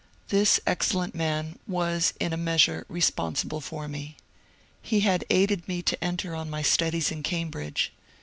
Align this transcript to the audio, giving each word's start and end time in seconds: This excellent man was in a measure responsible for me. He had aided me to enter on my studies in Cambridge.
This 0.29 0.59
excellent 0.65 1.13
man 1.13 1.59
was 1.67 2.13
in 2.19 2.33
a 2.33 2.35
measure 2.35 2.87
responsible 2.89 3.61
for 3.61 3.87
me. 3.87 4.17
He 4.81 5.01
had 5.01 5.23
aided 5.29 5.67
me 5.67 5.83
to 5.83 6.03
enter 6.03 6.33
on 6.33 6.49
my 6.49 6.63
studies 6.63 7.11
in 7.11 7.21
Cambridge. 7.21 7.93